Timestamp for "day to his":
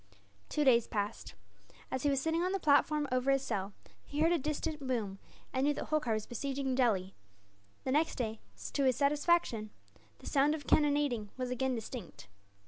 8.15-8.95